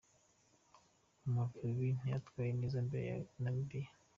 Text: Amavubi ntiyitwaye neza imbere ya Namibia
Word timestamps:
Amavubi 1.27 1.87
ntiyitwaye 1.99 2.51
neza 2.59 2.75
imbere 2.83 3.05
ya 3.11 3.17
Namibia 3.41 3.89